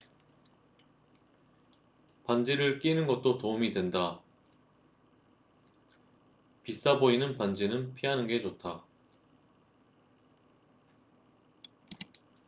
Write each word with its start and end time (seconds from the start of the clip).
반지를 2.23 2.79
끼는 2.79 3.05
것도 3.05 3.37
도움이 3.37 3.71
된다비싸 6.63 6.97
보이는 6.99 7.37
반지는 7.37 7.93
피하는 7.93 8.25
게 8.25 8.41
좋다 8.41 8.83